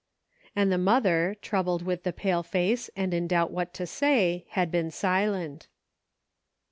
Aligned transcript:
And 0.55 0.71
the 0.71 0.79
mother, 0.79 1.35
troubled 1.43 1.83
with 1.83 2.01
the 2.01 2.11
pale 2.11 2.41
face 2.41 2.89
and 2.95 3.13
in 3.13 3.27
doubt 3.27 3.51
what 3.51 3.71
to 3.75 3.85
say, 3.85 4.47
had 4.49 4.71
been 4.71 4.89
silent. 4.89 5.67